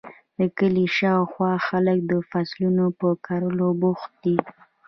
[0.39, 4.37] د کلي شااوخوا خلک د فصلونو په کرلو بوخت دي.